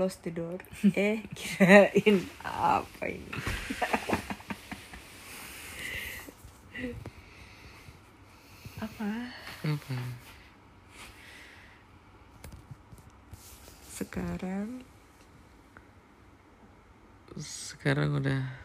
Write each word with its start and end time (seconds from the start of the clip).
close 0.00 0.16
the 0.24 0.32
door. 0.32 0.56
Eh 0.96 1.20
kirain 1.36 2.24
apa 2.40 3.04
ini? 3.04 3.36
Apa? 8.80 9.10
Apa 9.60 9.96
sekarang? 13.92 14.80
Sekarang 17.36 18.24
udah 18.24 18.56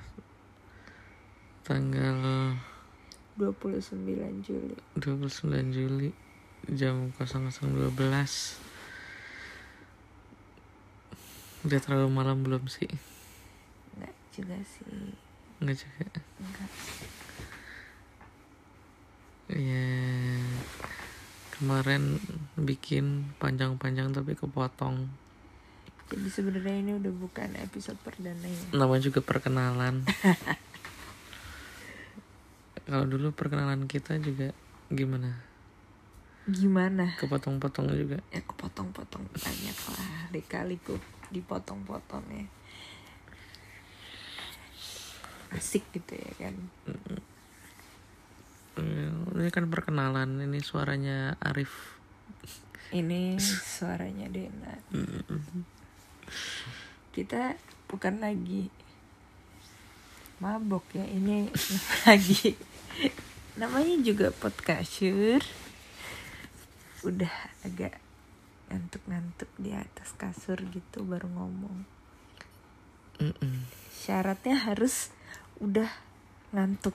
tanggal 1.67 2.56
29 3.36 4.08
Juli. 4.40 4.80
29 5.04 5.52
Juli 5.76 6.16
jam 6.72 7.12
0012 7.12 8.65
udah 11.66 11.80
terlalu 11.82 12.10
malam 12.14 12.46
belum 12.46 12.70
sih? 12.70 12.88
Enggak 13.98 14.16
juga 14.32 14.58
sih. 14.62 15.18
Enggak 15.60 15.76
juga? 15.82 16.22
Enggak 16.40 16.70
ya 19.46 19.86
kemarin 21.56 22.18
bikin 22.58 23.30
panjang-panjang 23.38 24.12
tapi 24.12 24.34
kepotong. 24.34 25.08
Jadi 26.06 26.30
sebenarnya 26.30 26.76
ini 26.82 26.92
udah 26.98 27.14
bukan 27.14 27.50
episode 27.58 27.98
perdana 28.02 28.45
ya? 28.45 28.78
Namanya 28.78 29.09
juga 29.09 29.26
perkenalan. 29.26 30.06
Kalau 32.86 33.06
dulu 33.09 33.34
perkenalan 33.34 33.89
kita 33.89 34.22
juga 34.22 34.54
gimana? 34.94 35.42
Gimana? 36.45 37.17
Kepotong-potong 37.17 37.89
juga. 37.98 38.22
Ya 38.30 38.45
kepotong-potong 38.45 39.26
banyak 39.34 39.78
lah 39.89 40.30
dikali 40.30 40.78
ku 40.78 41.02
dipotong-potong 41.31 42.26
ya. 42.31 42.45
Asik 45.56 45.88
gitu 45.94 46.14
ya 46.17 46.32
kan? 46.38 46.56
Ini 48.76 49.50
kan 49.54 49.72
perkenalan 49.72 50.42
ini 50.44 50.59
suaranya 50.59 51.40
Arif. 51.40 51.95
Ini 52.92 53.40
suaranya 53.40 54.28
Dena. 54.28 54.76
Kita 57.16 57.56
bukan 57.88 58.20
lagi 58.20 58.67
mabok 60.44 60.84
ya 60.92 61.08
ini 61.08 61.48
lagi. 62.06 62.60
Namanya 63.56 63.95
juga 64.04 64.36
podcaster 64.36 65.39
udah 67.06 67.34
agak 67.62 68.05
ngantuk-ngantuk 68.76 69.48
di 69.56 69.72
atas 69.72 70.12
kasur 70.20 70.59
gitu 70.76 71.08
baru 71.08 71.31
ngomong. 71.31 71.88
Mm-mm. 73.16 73.64
syaratnya 73.95 74.59
harus 74.59 75.08
udah 75.64 75.88
ngantuk 76.52 76.92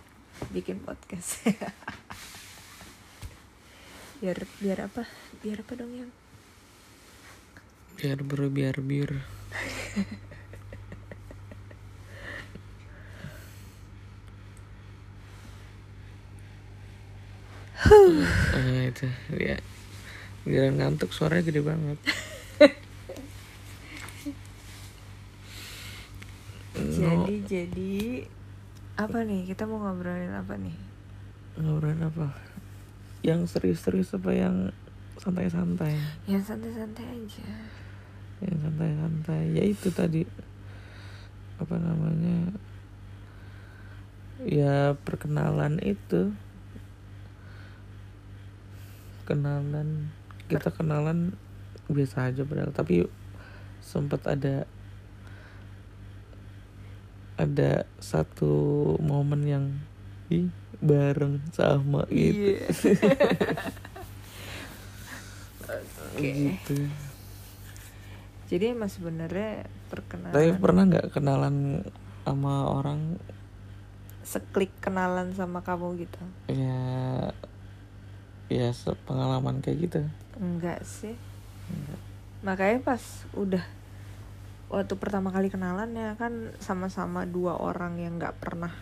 bikin 0.53 0.85
podcast. 0.85 1.41
Biar 4.21 4.37
biar 4.61 4.93
apa? 4.93 5.09
Biar 5.41 5.65
apa 5.65 5.73
dong 5.81 5.97
yang? 5.97 6.13
Biar 7.97 8.21
bro 8.21 8.53
biar 8.53 8.85
biar 8.85 9.25
Eh, 18.61 18.93
itu 18.93 19.09
ya 19.41 19.57
biar 20.49 20.73
ngantuk 20.73 21.13
suaranya 21.13 21.45
gede 21.47 21.63
banget. 21.63 21.99
No, 26.81 27.27
jadi 27.27 27.35
jadi 27.45 28.25
apa 28.97 29.21
nih? 29.27 29.53
Kita 29.53 29.69
mau 29.69 29.85
ngobrolin 29.85 30.33
apa 30.33 30.57
nih? 30.57 30.77
Ngobrolin 31.61 32.09
apa? 32.09 32.33
Yang 33.21 33.53
serius-serius 33.53 34.17
apa 34.17 34.33
yang 34.33 34.73
santai-santai? 35.21 35.93
Yang 36.25 36.43
santai-santai 36.49 37.05
aja. 37.05 37.49
Yang 38.41 38.57
santai-santai. 38.65 39.43
Ya 39.53 39.65
itu 39.69 39.89
tadi. 39.93 40.23
Apa 41.61 41.77
namanya? 41.77 42.57
Ya 44.41 44.97
perkenalan 45.05 45.83
itu. 45.85 46.33
Kenalan 49.29 50.09
kita 50.51 50.71
kenalan 50.75 51.19
biasa 51.87 52.31
aja 52.31 52.43
padahal 52.43 52.71
tapi 52.75 53.07
sempat 53.83 54.23
ada 54.27 54.67
ada 57.41 57.89
satu 57.99 58.53
momen 59.01 59.43
yang 59.49 59.65
ih 60.29 60.53
bareng 60.81 61.41
sama 61.51 62.05
gitu 62.13 62.57
Iya. 62.57 62.69
Oke. 65.71 66.29
gitu 66.31 66.77
Jadi 68.51 68.65
emang 68.75 68.91
sebenarnya 68.91 69.71
perkenalan 69.87 70.35
tapi 70.35 70.51
pernah 70.59 70.83
nggak 70.83 71.09
kenalan 71.15 71.87
sama 72.27 72.55
orang 72.67 73.19
seklik 74.27 74.71
kenalan 74.79 75.33
sama 75.35 75.63
kamu 75.65 76.07
gitu? 76.07 76.23
ya 76.47 77.31
ya 78.51 78.71
pengalaman 79.07 79.63
kayak 79.63 79.79
gitu 79.87 80.01
Enggak 80.41 80.81
sih. 80.83 81.15
Enggak. 81.69 82.01
Makanya 82.41 82.79
pas 82.81 83.03
udah 83.37 83.63
waktu 84.71 84.95
pertama 84.97 85.29
kali 85.29 85.51
kenalan 85.51 85.93
ya 85.93 86.15
kan 86.15 86.33
sama-sama 86.57 87.27
dua 87.27 87.59
orang 87.59 87.99
yang 87.99 88.17
nggak 88.17 88.39
pernah 88.39 88.73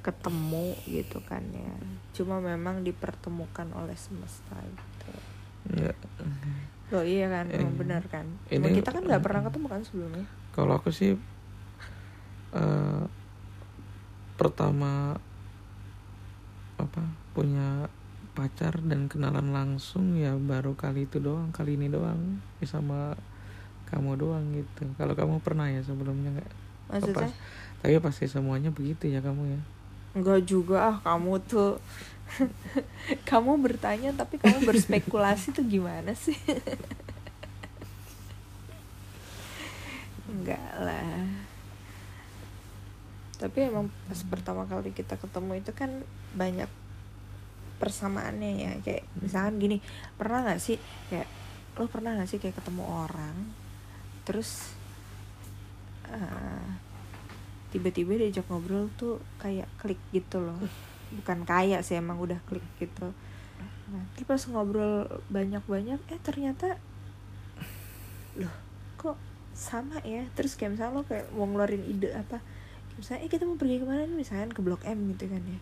ketemu 0.00 0.74
gitu 0.84 1.22
kan 1.22 1.40
ya. 1.48 1.72
Cuma 2.12 2.36
memang 2.38 2.82
dipertemukan 2.82 3.70
oleh 3.72 3.94
semesta 3.94 4.58
gitu. 4.60 5.10
ya 5.72 5.96
Loh 6.92 7.00
iya 7.00 7.24
kan, 7.26 7.48
Eh, 7.48 7.64
benar 7.72 8.04
kan. 8.06 8.28
ini- 8.52 8.76
kita 8.76 8.92
kan 8.92 9.00
nggak 9.00 9.22
pernah 9.22 9.40
ketemu 9.42 9.66
kan 9.66 9.80
sebelumnya. 9.80 10.26
kalau 10.52 10.76
aku 10.76 10.90
sih 10.90 11.16
eh, 12.52 13.02
pertama 14.34 15.16
apa 16.76 17.02
punya 17.32 17.86
pacar 18.34 18.82
dan 18.82 19.06
kenalan 19.06 19.54
langsung 19.54 20.18
ya 20.18 20.34
baru 20.34 20.74
kali 20.74 21.06
itu 21.06 21.22
doang 21.22 21.54
kali 21.54 21.78
ini 21.78 21.86
doang 21.86 22.42
ya 22.58 22.66
sama 22.66 23.14
kamu 23.88 24.18
doang 24.18 24.44
gitu 24.58 24.90
kalau 24.98 25.14
kamu 25.14 25.38
pernah 25.38 25.70
ya 25.70 25.80
sebelumnya 25.86 26.34
nggak 26.34 26.50
Maksudnya? 26.84 27.32
Tapi 27.80 27.96
pasti 27.96 28.28
semuanya 28.28 28.68
begitu 28.68 29.08
ya 29.08 29.24
kamu 29.24 29.56
ya 29.56 29.60
Enggak 30.14 30.46
juga 30.46 30.94
ah 30.94 30.96
kamu 31.02 31.42
tuh 31.46 31.78
kamu 33.30 33.60
bertanya 33.60 34.14
tapi 34.14 34.38
kamu 34.40 34.64
berspekulasi 34.66 35.52
tuh 35.52 35.66
gimana 35.66 36.14
sih? 36.16 36.38
Enggak 40.30 40.66
lah. 40.80 41.20
Tapi 43.38 43.58
emang 43.68 43.90
pas 44.08 44.20
pertama 44.24 44.64
kali 44.64 44.94
kita 44.94 45.18
ketemu 45.20 45.60
itu 45.60 45.74
kan 45.76 45.90
banyak 46.32 46.70
persamaannya 47.84 48.50
ya. 48.56 48.72
Kayak 48.80 49.04
misalkan 49.20 49.60
gini 49.60 49.76
pernah 50.16 50.40
nggak 50.48 50.60
sih 50.64 50.80
kayak 51.12 51.28
lo 51.76 51.84
pernah 51.92 52.16
nggak 52.16 52.28
sih 52.32 52.40
kayak 52.40 52.56
ketemu 52.56 52.84
orang 52.88 53.36
terus 54.24 54.72
eh, 56.08 56.66
tiba-tiba 57.68 58.16
diajak 58.16 58.48
ngobrol 58.48 58.88
tuh 58.96 59.20
kayak 59.36 59.68
klik 59.76 60.00
gitu 60.16 60.40
loh. 60.40 60.56
Bukan 61.12 61.44
kayak 61.44 61.84
sih 61.84 62.00
emang 62.00 62.16
udah 62.16 62.40
klik 62.48 62.64
gitu. 62.80 63.12
Nah, 63.92 64.02
terus 64.16 64.24
pas 64.24 64.42
ngobrol 64.48 65.04
banyak-banyak 65.28 66.00
eh 66.08 66.20
ternyata 66.24 66.80
loh 68.40 68.54
kok 68.96 69.20
sama 69.52 70.00
ya? 70.08 70.24
Terus 70.32 70.56
kayak 70.56 70.80
misalnya 70.80 70.96
lo 70.96 71.02
kayak 71.04 71.28
mau 71.36 71.44
ngeluarin 71.44 71.84
ide 71.84 72.16
apa 72.16 72.40
misalnya 72.96 73.26
eh 73.26 73.30
kita 73.30 73.44
mau 73.44 73.60
pergi 73.60 73.76
ke 73.82 73.84
mana 73.84 74.08
nih? 74.08 74.16
Misalkan 74.16 74.50
ke 74.56 74.64
blok 74.64 74.80
M 74.88 75.12
gitu 75.12 75.28
kan 75.28 75.44
ya 75.44 75.60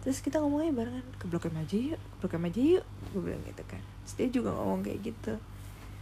terus 0.00 0.24
kita 0.24 0.40
ngomongnya 0.40 0.72
barengan 0.72 1.06
ke 1.20 1.28
blok 1.28 1.48
M 1.52 1.60
aja 1.60 1.76
yuk 1.76 2.00
ke 2.00 2.14
blok 2.24 2.34
M 2.40 2.44
aja 2.48 2.60
yuk. 2.60 2.84
Gue 3.12 3.20
bilang 3.20 3.42
gitu 3.44 3.62
kan. 3.68 3.82
Terus 4.04 4.14
dia 4.16 4.28
juga 4.32 4.50
ngomong 4.56 4.80
kayak 4.86 5.00
gitu. 5.12 5.34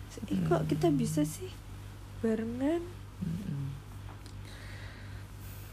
Terus, 0.08 0.16
eh 0.30 0.40
kok 0.46 0.62
kita 0.70 0.88
bisa 0.94 1.26
sih 1.26 1.50
barengan? 2.22 2.82
Mm-mm. 3.18 3.66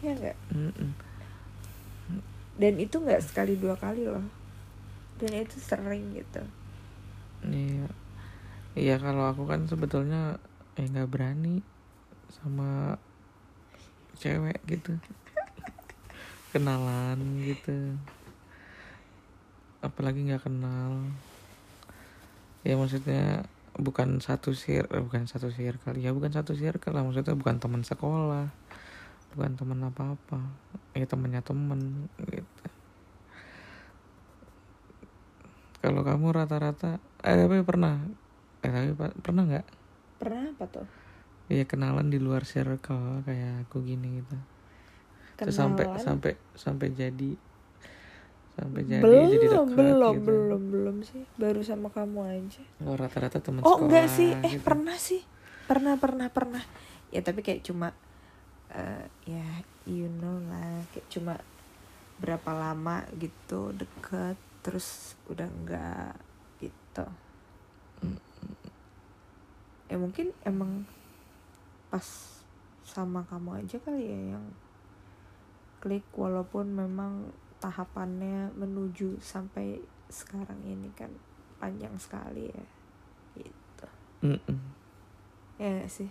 ya 0.01 0.13
enggak 0.13 0.37
Mm-mm. 0.53 0.91
dan 2.57 2.73
itu 2.77 2.95
nggak 2.97 3.21
sekali 3.21 3.57
dua 3.57 3.77
kali 3.77 4.05
loh. 4.05 4.25
Dan 5.15 5.31
itu 5.31 5.55
sering 5.63 6.11
gitu. 6.11 6.43
Iya, 7.45 7.87
iya 8.75 8.95
kalau 8.99 9.31
aku 9.31 9.47
kan 9.47 9.63
sebetulnya 9.63 10.41
eh 10.75 10.87
nggak 10.89 11.07
berani 11.07 11.63
sama 12.27 12.99
cewek 14.19 14.59
gitu, 14.67 14.99
kenalan 16.55 17.19
gitu, 17.43 17.99
apalagi 19.83 20.23
nggak 20.23 20.47
kenal. 20.47 21.03
Ya 22.63 22.79
maksudnya 22.79 23.43
bukan 23.75 24.23
satu 24.23 24.55
sir 24.55 24.87
eh, 24.87 25.03
bukan 25.03 25.27
satu 25.27 25.51
circle. 25.51 25.99
Ya 25.99 26.15
bukan 26.15 26.31
satu 26.31 26.55
circle 26.55 26.95
lah 26.95 27.03
maksudnya 27.03 27.35
bukan 27.35 27.59
teman 27.59 27.83
sekolah 27.83 28.47
bukan 29.35 29.51
teman 29.59 29.83
apa 29.83 30.15
apa 30.15 30.39
ya 30.95 31.03
temennya 31.03 31.43
temen 31.43 32.07
gitu. 32.23 32.63
Kalau 35.83 36.01
kamu 36.07 36.31
rata-rata 36.31 37.03
eh 37.21 37.35
tapi 37.35 37.61
pernah 37.67 37.99
eh 38.63 38.71
tapi 38.71 38.91
pernah 39.19 39.43
nggak? 39.43 39.67
Pernah 40.23 40.55
apa 40.55 40.65
tuh? 40.71 40.87
Ya 41.51 41.67
kenalan 41.67 42.09
di 42.09 42.17
luar 42.17 42.47
circle 42.47 43.21
kayak 43.27 43.67
aku 43.67 43.83
gini 43.83 44.23
gitu 44.23 44.54
Terus 45.35 45.55
sampai 45.55 45.85
sampai 45.99 46.31
sampai 46.55 46.87
jadi 46.95 47.31
sampai 48.55 48.81
jadi 48.87 49.03
belum 49.03 49.27
jadi 49.35 49.47
dekat 49.51 49.75
belum 49.75 50.15
gitu. 50.15 50.27
belum 50.31 50.61
belum 50.71 50.95
sih. 51.03 51.23
Baru 51.35 51.59
sama 51.59 51.91
kamu 51.91 52.19
aja. 52.23 52.63
Oh 52.87 52.95
rata-rata 52.95 53.43
teman 53.43 53.59
oh 53.61 53.75
sekolah 53.75 53.83
enggak 53.83 54.07
sih. 54.07 54.31
Eh 54.31 54.53
gitu. 54.55 54.63
pernah 54.63 54.95
sih. 54.95 55.21
Pernah 55.67 55.99
pernah 55.99 56.27
pernah. 56.31 56.63
Ya 57.11 57.19
tapi 57.19 57.43
kayak 57.43 57.67
cuma 57.67 57.91
eh, 58.71 59.05
ya 59.27 59.47
you 59.83 60.07
know 60.07 60.39
lah. 60.47 60.87
Kayak 60.95 61.07
cuma 61.11 61.35
berapa 62.15 62.51
lama 62.55 63.03
gitu 63.19 63.75
deket 63.75 64.39
terus 64.63 65.19
udah 65.27 65.51
enggak 65.51 66.15
gitu. 66.63 67.05
Ya 69.91 69.99
mungkin 69.99 70.31
emang 70.47 70.87
pas 71.91 72.07
sama 72.87 73.27
kamu 73.27 73.65
aja 73.65 73.77
kali 73.83 74.07
ya 74.07 74.21
yang 74.37 74.45
klik 75.85 76.01
walaupun 76.17 76.73
memang 76.73 77.29
tahapannya 77.61 78.49
menuju 78.57 79.21
sampai 79.21 79.77
sekarang 80.09 80.57
ini 80.65 80.89
kan 80.97 81.13
panjang 81.61 81.93
sekali 82.01 82.49
ya. 82.49 82.65
Gitu. 83.37 83.87
Mm-mm. 84.25 84.57
ya 85.55 85.69
nggak 85.77 85.91
sih? 85.93 86.09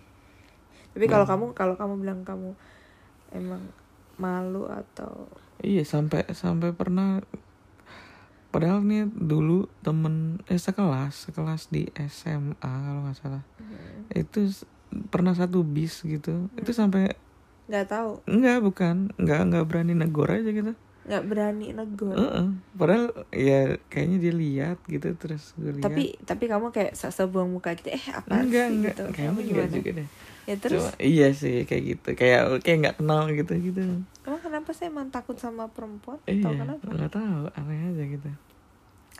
Tapi 0.95 1.05
kalau 1.05 1.27
Hmm. 1.27 1.35
kamu 1.35 1.45
kalau 1.51 1.75
kamu 1.75 1.93
bilang 1.99 2.23
kamu 2.23 2.55
emang 3.29 3.59
malu 4.15 4.63
atau 4.65 5.27
Iya 5.59 5.83
sampai 5.83 6.23
sampai 6.31 6.71
pernah 6.71 7.19
padahal 8.47 8.79
nih 8.81 9.11
dulu 9.11 9.67
temen 9.83 10.39
eh 10.47 10.55
sekelas 10.55 11.27
sekelas 11.27 11.67
di 11.67 11.91
SMA 11.99 12.55
kalau 12.63 13.03
nggak 13.03 13.17
salah. 13.19 13.43
Itu 14.07 14.47
s- 14.47 14.63
pernah 15.11 15.35
satu 15.35 15.63
bis 15.67 15.99
gitu. 16.01 16.47
Itu 16.55 16.71
sampai 16.71 17.11
nggak 17.65 17.85
tahu. 17.87 18.11
Enggak 18.25 18.57
bukan. 18.61 18.95
Enggak 19.17 19.39
enggak 19.41 19.65
berani 19.65 19.93
negor 19.93 20.29
aja 20.29 20.45
gitu. 20.45 20.73
Nggak 21.05 21.23
berani 21.25 21.67
negor. 21.69 22.17
Heeh. 22.17 22.47
padahal 22.73 23.05
ya 23.29 23.77
kayaknya 23.87 24.17
dia 24.17 24.33
lihat 24.33 24.77
gitu 24.85 25.13
terus 25.13 25.53
gue 25.53 25.77
lihat. 25.77 25.85
Tapi 25.85 26.03
tapi 26.21 26.43
kamu 26.45 26.73
kayak 26.73 26.93
se- 26.93 27.13
sebuang 27.13 27.49
muka 27.51 27.77
gitu 27.77 27.93
eh 27.93 28.05
apa 28.09 28.41
enggak 28.41 28.67
sih 28.67 28.75
enggak 28.75 28.95
gitu. 28.97 29.03
Kamu 29.13 29.37
enggak 29.37 29.45
gimana? 29.45 29.73
juga 29.73 29.89
deh. 30.01 30.07
Ya 30.45 30.55
terus? 30.57 30.81
Cuma, 30.81 30.89
iya 30.97 31.27
sih 31.33 31.65
kayak 31.65 31.83
gitu. 31.85 32.09
Kayak 32.13 32.41
kayak 32.61 32.77
nggak 32.81 32.95
kenal 33.01 33.21
gitu 33.29 33.53
gitu. 33.53 33.81
Emang 34.25 34.41
kenapa 34.41 34.69
sih 34.73 34.85
emang 34.85 35.09
takut 35.09 35.37
sama 35.37 35.69
perempuan? 35.69 36.17
Atau 36.21 36.33
iya 36.33 36.49
kenapa. 36.53 36.85
nggak 36.85 37.11
tahu. 37.13 37.43
Aneh 37.53 37.79
aja 37.93 38.03
gitu. 38.05 38.29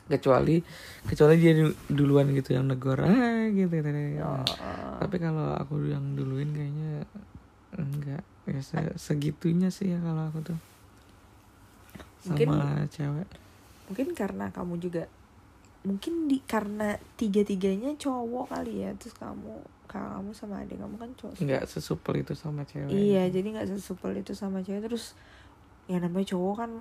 Kecuali 0.05 0.61
kecuali 1.05 1.33
dia 1.35 1.53
du- 1.55 1.77
duluan 1.89 2.29
gitu 2.29 2.53
yang 2.53 2.69
negor 2.69 3.01
ah 3.01 3.49
gitu 3.49 3.73
tadi 3.73 4.21
Oh, 4.21 4.45
tapi 5.01 5.17
kalau 5.17 5.53
aku 5.53 5.81
yang 5.85 6.13
duluin 6.13 6.53
kayaknya 6.53 7.09
enggak 7.73 8.21
ya 8.45 8.61
se- 8.61 8.97
segitunya 8.97 9.69
sih 9.69 9.89
ya 9.89 9.99
kalau 9.99 10.29
aku 10.29 10.39
tuh. 10.43 10.59
Mungkin- 12.25 12.49
sama 12.49 12.85
cewek. 12.87 13.27
Mungkin 13.85 14.07
karena 14.13 14.49
kamu 14.49 14.77
juga 14.77 15.05
mungkin 15.85 16.25
di 16.25 16.41
karena 16.41 16.97
tiga 17.13 17.45
tiganya 17.45 17.93
cowok 17.93 18.49
kali 18.49 18.81
ya 18.81 18.89
terus 18.97 19.13
kamu 19.13 19.61
kamu 19.85 20.33
sama 20.33 20.65
adik 20.65 20.81
kamu 20.81 20.97
kan 20.97 21.09
cowok 21.13 21.37
nggak 21.37 21.63
sesupel 21.69 22.17
itu 22.17 22.33
sama 22.33 22.65
cewek. 22.65 22.89
Iya 22.89 23.29
jadi 23.29 23.45
nggak 23.53 23.69
sesupel 23.69 24.17
itu 24.17 24.33
sama 24.33 24.65
cewek. 24.65 24.81
Terus 24.81 25.13
ya 25.85 26.01
namanya 26.01 26.33
cowok 26.33 26.55
kan 26.57 26.71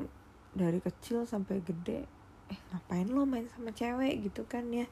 dari 0.56 0.80
kecil 0.80 1.28
sampai 1.28 1.60
gede 1.60 2.08
eh 2.48 2.58
ngapain 2.72 3.08
lo 3.08 3.24
main 3.24 3.44
sama 3.52 3.68
cewek 3.70 4.24
gitu 4.24 4.48
kan 4.48 4.64
ya? 4.68 4.88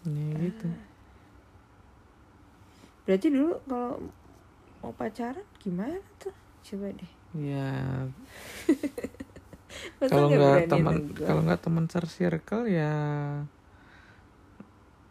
Ya 0.00 0.32
gitu 0.40 0.68
berarti 3.04 3.26
dulu 3.32 3.54
kalau 3.66 3.92
mau 4.80 4.92
pacaran 4.96 5.46
gimana 5.60 5.98
tuh? 6.20 6.34
Coba 6.66 6.88
deh. 6.92 7.12
Ya 7.30 7.70
kalau 10.10 10.26
nggak 10.34 10.66
teman 10.66 10.96
kalau 11.14 11.40
nggak 11.46 11.62
teman 11.62 11.86
circle 11.86 12.66
ya 12.66 12.94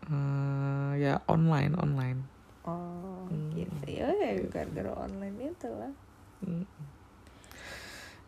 eh, 0.09 0.91
ya 0.99 1.13
online 1.31 1.73
online. 1.79 2.19
Oh 2.67 3.23
Hmm. 3.29 3.53
gitu. 3.53 3.77
Ya 3.87 4.09
ya 4.09 4.35
gara-gara 4.49 4.91
online 4.99 5.53
itu 5.53 5.69
lah. 5.69 5.93
Mm. 6.43 6.65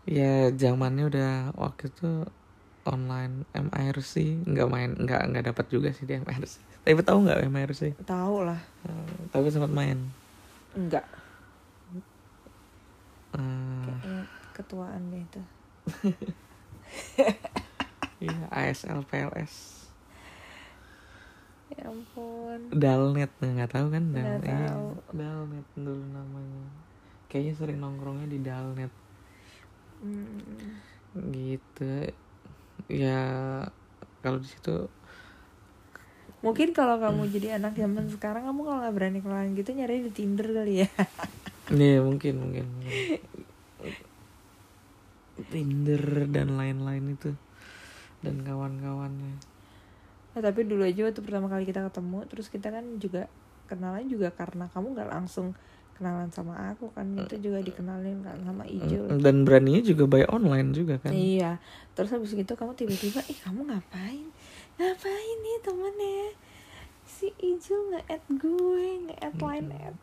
ya 0.06 0.50
zamannya 0.58 1.08
udah 1.08 1.32
waktu 1.56 1.88
itu 1.94 2.26
online 2.84 3.46
MIRC 3.54 4.14
nggak 4.50 4.68
main 4.68 4.92
nggak 4.98 5.22
nggak 5.32 5.46
dapat 5.54 5.66
juga 5.70 5.90
sih 5.94 6.04
di 6.10 6.18
MIRC 6.18 6.71
tapi 6.82 7.02
tahu 7.06 7.18
nggak 7.26 7.46
MIRC 7.46 7.82
tahu 8.06 8.48
lah. 8.48 8.60
Eh, 8.88 9.30
tapi 9.30 9.48
sempat 9.54 9.70
main. 9.70 9.98
Enggak. 10.74 11.06
Eh, 13.38 13.84
kayaknya 13.86 14.26
ketuaan 14.56 15.02
deh 15.10 15.22
itu. 15.22 15.42
Iya 18.22 18.46
ASL 18.54 19.02
PLS 19.10 19.82
ya 21.72 21.88
ampun. 21.88 22.60
Dalnet 22.76 23.32
nggak 23.40 23.72
tahu 23.72 23.88
kan? 23.90 24.04
Dal 24.12 24.44
Nggak 24.44 24.44
iya, 24.46 24.70
tahu. 24.76 24.88
Dalnet 25.16 25.68
dulu 25.74 26.06
namanya. 26.12 26.66
Kayaknya 27.32 27.54
sering 27.56 27.78
nongkrongnya 27.80 28.28
di 28.28 28.40
Dalnet. 28.44 28.94
Hmm. 30.02 30.42
gitu. 31.32 32.10
Ya 32.90 33.22
kalau 34.26 34.42
di 34.42 34.48
situ 34.50 34.90
mungkin 36.42 36.74
kalau 36.74 36.98
kamu 36.98 37.30
jadi 37.30 37.62
anak 37.62 37.78
zaman 37.78 38.10
sekarang 38.10 38.44
kamu 38.44 38.60
kalau 38.66 38.78
nggak 38.82 38.96
berani 38.98 39.20
kenalan 39.22 39.54
gitu 39.54 39.70
nyari 39.72 40.02
di 40.02 40.12
Tinder 40.12 40.48
kali 40.50 40.74
ya 40.86 40.90
Nih 41.72 42.04
mungkin 42.04 42.34
mungkin, 42.36 42.66
mungkin. 42.68 42.92
Tinder 45.52 46.04
dan 46.28 46.60
lain-lain 46.60 47.16
itu 47.16 47.32
dan 48.22 48.46
kawan-kawannya. 48.46 49.34
Nah, 50.32 50.42
tapi 50.42 50.64
dulu 50.64 50.86
aja 50.86 51.02
waktu 51.04 51.20
pertama 51.20 51.48
kali 51.48 51.66
kita 51.66 51.82
ketemu 51.90 52.24
terus 52.30 52.48
kita 52.48 52.70
kan 52.70 52.86
juga 53.02 53.26
kenalan 53.68 54.08
juga 54.08 54.30
karena 54.32 54.68
kamu 54.70 54.96
nggak 54.96 55.10
langsung 55.10 55.52
kenalan 55.96 56.30
sama 56.32 56.74
aku 56.74 56.90
kan 56.92 57.06
itu 57.14 57.38
juga 57.40 57.62
dikenalin 57.62 58.26
kan 58.26 58.38
sama 58.42 58.64
Ijul 58.66 59.22
Dan 59.22 59.44
beraninya 59.46 59.82
juga 59.82 60.10
by 60.10 60.26
online 60.28 60.74
juga 60.74 60.98
kan. 60.98 61.14
iya 61.14 61.62
terus 61.94 62.10
habis 62.10 62.32
gitu 62.32 62.54
kamu 62.54 62.74
tiba-tiba 62.74 63.22
ih 63.28 63.38
kamu 63.38 63.70
ngapain 63.70 64.28
ngapain 64.82 65.38
nih 65.40 65.58
temennya 65.62 66.22
si 67.04 67.30
Ijul 67.38 67.92
nge 67.92 68.02
add 68.10 68.26
gue 68.32 68.82
nge 69.04 69.16
add 69.20 69.38
line 69.38 69.70
add 69.80 69.98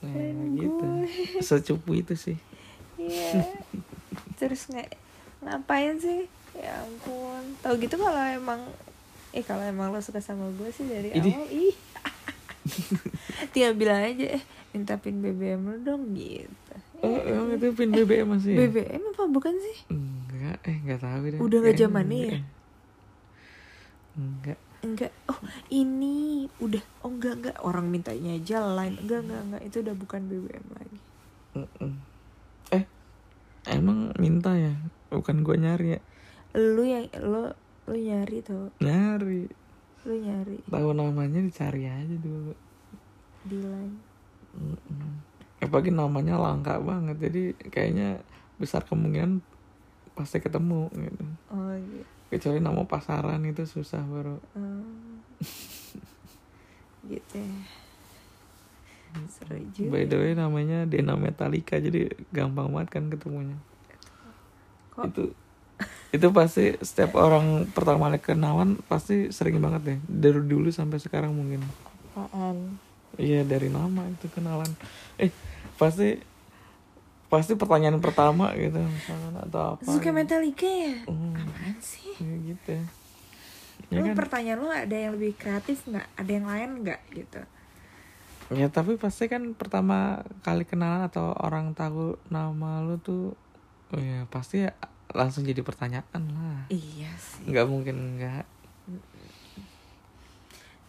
Nah, 0.00 0.12
gitu. 0.52 0.84
gue 0.84 1.08
Secupu 1.46 1.92
itu 1.94 2.12
sih. 2.14 2.36
iya 2.94 3.40
terus 4.34 4.64
nggak 4.66 4.88
ngapain 5.40 5.96
sih 5.96 6.24
ya 6.52 6.80
ampun 6.80 7.42
tahu 7.58 7.76
gitu 7.78 7.96
kalau 7.96 8.16
emang 8.30 8.60
eh 9.30 9.40
kalau 9.40 9.60
emang 9.60 9.90
lo 9.90 9.98
suka 9.98 10.20
sama 10.20 10.46
gue 10.52 10.70
sih 10.70 10.84
dari 10.84 11.08
Ini. 11.10 11.30
awal 11.30 11.48
ih 11.50 11.74
tinggal 13.52 13.74
bilang 13.74 14.00
aja 14.02 14.26
eh 14.30 14.42
minta 14.70 14.94
pin 14.94 15.18
BBM 15.18 15.60
lo 15.62 15.76
dong 15.78 16.12
gitu 16.12 16.74
Oh, 17.00 17.20
emang 17.20 17.52
itu 17.52 17.68
pin 17.72 17.90
BBM 17.90 18.28
masih? 18.30 18.52
ya? 18.52 18.58
BBM 18.62 19.02
apa 19.06 19.24
bukan 19.26 19.52
sih 19.54 19.76
Enggak, 19.90 20.56
eh 20.64 20.76
enggak 20.78 21.00
tahu 21.00 21.22
deh. 21.26 21.38
Udah 21.38 21.58
nggak 21.58 21.74
Kayaknya 21.74 21.84
zamannya 21.86 22.16
ya? 22.22 22.40
Enggak. 24.14 24.58
Enggak. 24.84 25.12
oh 25.26 25.40
ini 25.72 26.44
udah 26.60 26.82
oh 27.02 27.10
enggak 27.10 27.34
enggak 27.40 27.56
orang 27.64 27.88
mintanya 27.88 28.36
aja 28.36 28.60
line 28.62 29.00
enggak 29.00 29.20
enggak 29.24 29.40
enggak 29.48 29.62
itu 29.64 29.76
udah 29.80 29.94
bukan 29.96 30.20
BBM 30.28 30.66
lagi. 30.76 30.98
Eh, 32.70 32.84
emang 33.70 34.12
minta 34.18 34.52
ya? 34.52 34.74
Bukan 35.08 35.40
gue 35.40 35.56
nyari 35.56 35.88
ya? 35.96 36.00
lu 36.54 36.86
yang 36.86 37.10
lo 37.18 37.50
lu 37.90 37.98
nyari 37.98 38.38
tuh 38.38 38.70
Nyari. 38.78 39.50
lu 40.06 40.14
nyari 40.14 40.62
Tahu 40.70 40.88
namanya 40.94 41.42
dicari 41.42 41.90
aja 41.90 42.14
dulu. 42.14 42.54
di 43.42 43.58
line 43.58 43.98
Mm-mm. 44.54 45.18
Apalagi 45.58 45.90
namanya 45.90 46.38
langka 46.38 46.78
banget 46.78 47.18
Jadi 47.18 47.42
kayaknya 47.74 48.22
besar 48.54 48.86
kemungkinan 48.86 49.42
pasti 50.14 50.38
ketemu 50.38 50.86
gitu. 50.94 51.24
oh 51.50 51.74
gitu 51.74 52.13
Kecuali 52.32 52.58
nama 52.58 52.82
pasaran 52.84 53.42
itu 53.44 53.64
susah 53.64 54.02
baru 54.04 54.36
Hmm. 54.56 55.20
gitu 57.04 57.36
ya. 57.36 57.58
Seru 59.28 59.60
juga. 59.76 59.90
By 59.92 60.08
the 60.08 60.16
way 60.18 60.32
namanya 60.34 60.88
Dena 60.88 61.14
Metallica 61.14 61.78
Jadi 61.78 62.10
gampang 62.32 62.72
banget 62.72 62.88
kan 62.98 63.04
ketemunya. 63.12 63.54
Kok? 64.96 65.04
Itu 65.12 65.24
itu 66.14 66.30
pasti 66.30 66.78
setiap 66.78 67.18
orang 67.18 67.66
pertama 67.74 68.06
kali 68.06 68.22
kenalan 68.22 68.78
pasti 68.86 69.34
sering 69.34 69.58
banget 69.58 69.82
deh. 69.82 69.98
Dari 70.06 70.40
dulu 70.46 70.70
sampai 70.70 71.02
sekarang 71.02 71.34
mungkin. 71.34 71.60
Apaan? 72.14 72.78
Iya 73.18 73.42
dari 73.42 73.68
nama 73.70 74.06
itu 74.06 74.26
kenalan. 74.30 74.70
Eh 75.18 75.30
pasti 75.74 76.18
pasti 77.26 77.58
pertanyaan 77.58 77.98
pertama 77.98 78.54
gitu 78.54 78.78
misalkan 78.78 79.34
atau 79.42 79.74
apa 79.74 79.82
suka 79.82 80.10
gitu. 80.10 80.14
Metallica 80.14 80.68
ya? 80.70 80.94
Hmm. 81.10 81.33
Gitu. 82.44 82.76
Ya 83.90 83.98
ya 83.98 84.00
lu 84.04 84.12
kan? 84.12 84.16
pertanyaan 84.16 84.60
lu 84.60 84.70
ada 84.70 84.96
yang 84.96 85.12
lebih 85.16 85.34
kreatif 85.34 85.84
nggak? 85.88 86.08
Ada 86.20 86.30
yang 86.30 86.46
lain 86.46 86.70
nggak 86.84 87.00
gitu? 87.16 87.42
Ya 88.52 88.68
tapi 88.68 89.00
pasti 89.00 89.26
kan 89.26 89.56
pertama 89.56 90.20
kali 90.44 90.68
kenalan 90.68 91.08
atau 91.08 91.32
orang 91.40 91.72
tahu 91.72 92.20
nama 92.28 92.84
lu 92.84 93.00
tuh 93.00 93.32
oh 93.92 94.00
ya 94.00 94.28
pasti 94.28 94.68
ya 94.68 94.72
langsung 95.14 95.46
jadi 95.46 95.64
pertanyaan 95.64 96.22
lah. 96.34 96.60
Iya 96.68 97.10
sih. 97.16 97.48
Nggak 97.48 97.66
mungkin 97.68 97.96
nggak. 98.20 98.44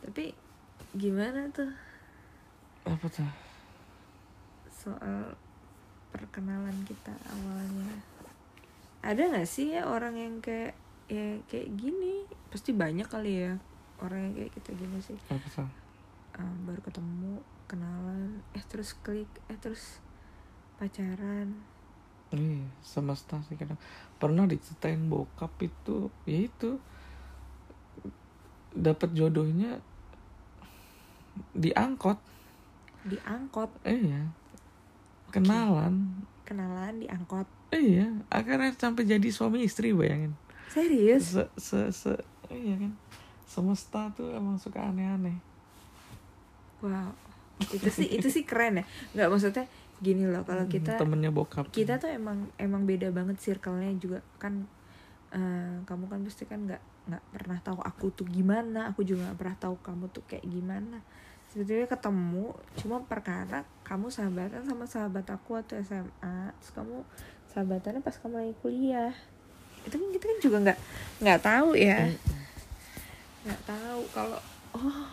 Tapi 0.05 0.35
gimana 0.93 1.49
tuh? 1.49 1.71
Apa 2.85 3.05
tuh? 3.09 3.31
Soal 4.69 5.33
perkenalan 6.13 6.85
kita 6.85 7.11
awalnya. 7.27 7.97
Ada 9.01 9.31
nggak 9.31 9.49
sih 9.49 9.73
ya 9.73 9.89
orang 9.89 10.17
yang 10.17 10.35
kayak 10.41 10.77
ya 11.11 11.39
kayak 11.49 11.69
gini. 11.77 12.25
Pasti 12.49 12.71
banyak 12.71 13.07
kali 13.07 13.45
ya 13.45 13.53
orang 14.01 14.29
yang 14.29 14.33
kayak 14.35 14.51
kita 14.59 14.69
gini 14.75 14.99
sih. 15.01 15.17
Apa 15.31 15.67
Ah, 16.35 16.51
baru 16.67 16.83
ketemu 16.83 17.39
kenalan 17.65 18.43
eh 18.51 18.63
terus 18.67 18.91
klik 18.99 19.29
eh 19.47 19.57
terus 19.57 20.03
pacaran. 20.75 21.55
Iya, 22.33 22.67
semesta 22.83 23.39
sih 23.47 23.55
kadang. 23.55 23.79
Pernah 24.19 24.43
diceritain 24.49 24.99
bokap 25.07 25.55
itu, 25.63 26.11
ya 26.27 26.39
itu 26.49 26.81
dapat 28.75 29.15
jodohnya 29.15 29.79
di 31.55 31.71
angkot, 31.71 32.19
diangkot? 33.07 33.71
Iya, 33.87 34.27
kenalan, 35.31 36.25
kenalan 36.43 36.99
diangkot. 36.99 37.47
Iya, 37.71 38.25
akhirnya 38.27 38.75
sampai 38.75 39.07
jadi 39.07 39.29
suami 39.31 39.63
istri 39.63 39.95
bayangin, 39.95 40.35
serius? 40.71 41.35
Se, 41.35 41.43
se, 41.57 41.79
se, 41.91 42.11
iya 42.53 42.75
kan, 42.77 42.93
semesta 43.45 44.09
tuh 44.13 44.33
emang 44.33 44.57
suka 44.57 44.81
aneh-aneh, 44.81 45.37
wow. 46.81 47.11
Itu 47.71 47.87
sih 47.87 48.07
itu 48.11 48.27
sih 48.27 48.43
keren 48.43 48.83
ya. 48.83 48.85
Nggak 49.15 49.27
maksudnya 49.31 49.65
gini 50.03 50.27
loh 50.27 50.43
kalau 50.43 50.67
kita 50.67 50.99
temennya 50.99 51.31
bokap, 51.31 51.71
kita 51.71 51.95
tuh 51.95 52.11
emang 52.11 52.51
emang 52.59 52.83
beda 52.83 53.15
banget 53.15 53.39
circle-nya 53.39 53.95
juga. 53.95 54.19
Kan 54.35 54.67
eh, 55.31 55.79
kamu 55.87 56.11
kan 56.11 56.19
pasti 56.27 56.43
kan 56.43 56.67
nggak 56.67 56.83
nggak 57.05 57.23
pernah 57.31 57.59
tahu 57.61 57.79
aku 57.79 58.11
tuh 58.11 58.27
gimana 58.27 58.91
aku 58.91 59.05
juga 59.07 59.29
nggak 59.31 59.39
pernah 59.39 59.57
tahu 59.57 59.75
kamu 59.79 60.05
tuh 60.11 60.23
kayak 60.27 60.43
gimana. 60.43 60.99
Sebetulnya 61.47 61.87
ketemu 61.87 62.51
cuma 62.83 62.99
perkara 63.07 63.63
kamu 63.87 64.11
sahabatan 64.11 64.67
sama 64.67 64.83
sahabat 64.83 65.23
aku 65.31 65.55
waktu 65.55 65.79
SMA 65.87 66.51
terus 66.59 66.71
kamu 66.75 67.07
sahabatannya 67.55 68.03
pas 68.03 68.19
kamu 68.19 68.35
lagi 68.43 68.55
kuliah 68.59 69.15
itu 69.85 69.95
kan 69.95 70.09
kita 70.11 70.25
kan 70.25 70.37
juga 70.41 70.57
nggak 70.65 70.79
nggak 71.21 71.39
tahu 71.41 71.69
ya. 71.77 71.99
Nggak 73.45 73.61
tahu 73.69 74.01
kalau 74.09 74.39
oh. 74.73 75.05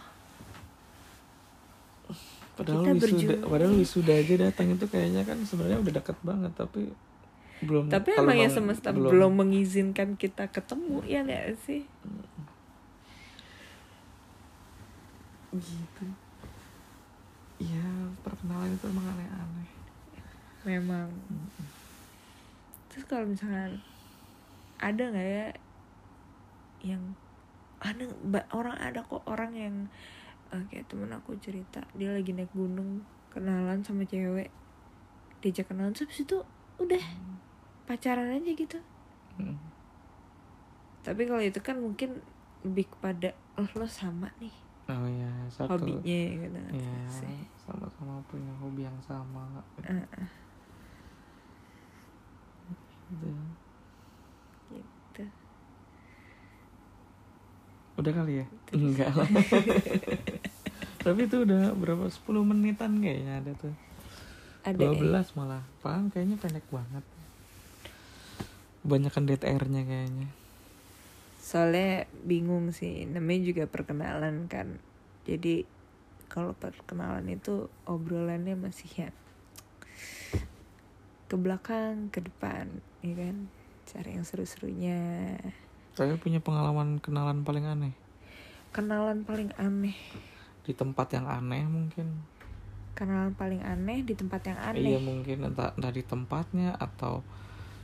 Padahal 2.53 2.85
kita 2.85 2.93
wisuda, 2.93 3.09
berjuang. 3.17 3.49
padahal 3.49 3.75
wisuda 3.81 4.13
aja 4.13 4.35
datang 4.37 4.67
itu 4.77 4.85
kayaknya 4.85 5.23
kan 5.25 5.41
sebenarnya 5.49 5.81
udah 5.81 5.95
deket 6.05 6.19
banget 6.21 6.53
tapi 6.53 6.93
belum 7.63 7.89
tapi 7.89 8.13
emang 8.19 8.37
ya 8.37 8.51
semesta 8.51 8.91
belum, 8.91 9.39
mengizinkan 9.39 10.19
kita 10.19 10.51
ketemu 10.51 11.01
ya 11.09 11.25
nggak 11.25 11.57
sih? 11.63 11.87
Gitu. 15.55 16.05
Ya 17.63 17.87
perkenalan 18.27 18.75
itu 18.75 18.85
emang 18.91 19.07
aneh-aneh. 19.17 19.71
Memang. 20.67 21.09
Terus 22.91 23.05
kalau 23.07 23.31
misalkan 23.31 23.79
ada 24.83 25.03
nggak 25.15 25.29
ya 25.31 25.47
yang 26.83 27.03
ada 27.79 28.11
orang 28.51 28.75
ada 28.83 29.01
kok 29.07 29.23
orang 29.31 29.55
yang 29.55 29.75
eh, 30.51 30.63
kayak 30.71 30.91
temen 30.91 31.15
aku 31.15 31.39
cerita 31.39 31.87
dia 31.95 32.11
lagi 32.11 32.35
naik 32.35 32.51
gunung 32.51 33.07
kenalan 33.31 33.81
sama 33.87 34.03
cewek. 34.05 34.51
Diajak 35.43 35.71
kenalan 35.71 35.95
terus 35.95 36.19
itu 36.19 36.43
udah 36.83 37.03
pacaran 37.87 38.35
aja 38.35 38.53
gitu. 38.53 38.79
Hmm. 39.33 39.57
tapi 41.01 41.25
kalau 41.25 41.41
itu 41.41 41.57
kan 41.65 41.81
mungkin 41.81 42.21
lebih 42.63 42.85
kepada 42.93 43.33
oh 43.57 43.65
lo 43.81 43.89
sama 43.89 44.29
nih 44.37 44.53
oh 44.93 45.09
ya 45.09 45.31
satu. 45.49 45.81
hobinya 45.81 46.21
gitu. 46.37 46.59
Ya 46.77 47.01
sama-sama 47.57 48.21
punya 48.29 48.53
hobi 48.61 48.85
yang 48.85 49.01
sama. 49.01 49.65
Gitu. 49.81 49.89
gitu 53.17 53.62
udah 58.03 58.13
kali 58.13 58.43
ya? 58.43 58.47
Enggak 58.75 59.15
lah. 59.15 59.31
Tapi 61.07 61.21
itu 61.27 61.37
udah 61.47 61.75
berapa 61.75 62.07
10 62.11 62.19
menitan 62.43 62.99
kayaknya 62.99 63.43
ada 63.43 63.53
tuh. 63.59 63.75
Ada 64.67 64.95
12 64.95 65.03
ya? 65.07 65.23
malah. 65.39 65.63
Pang 65.83 66.11
kayaknya 66.11 66.39
pendek 66.39 66.67
banget. 66.71 67.05
Banyakan 68.83 69.27
DTR-nya 69.31 69.83
kayaknya. 69.87 70.29
Soalnya 71.39 72.07
bingung 72.27 72.71
sih 72.75 73.07
namanya 73.07 73.43
juga 73.47 73.65
perkenalan 73.71 74.51
kan. 74.51 74.79
Jadi 75.27 75.67
kalau 76.27 76.55
perkenalan 76.59 77.27
itu 77.31 77.71
obrolannya 77.87 78.59
masih 78.59 78.91
ya 79.07 79.11
ke 81.31 81.35
belakang 81.41 82.11
ke 82.11 82.23
depan 82.23 82.69
ya 83.03 83.15
kan? 83.15 83.37
Cari 83.87 84.11
yang 84.15 84.27
seru-serunya 84.27 85.35
Saya 85.93 86.17
punya 86.17 86.41
pengalaman 86.41 86.97
kenalan 87.05 87.45
paling 87.45 87.69
aneh? 87.69 87.93
Kenalan 88.73 89.29
paling 89.29 89.53
aneh. 89.61 89.93
Di 90.65 90.73
tempat 90.73 91.13
yang 91.13 91.29
aneh 91.29 91.69
mungkin. 91.69 92.25
Kenalan 92.97 93.37
paling 93.37 93.61
aneh 93.61 94.01
di 94.01 94.17
tempat 94.17 94.41
yang 94.49 94.57
Iya 94.73 94.73
aneh 94.73 94.97
mungkin 95.05 95.53
entah 95.53 95.77
dari 95.77 96.01
tempatnya 96.01 96.81
atau 96.81 97.21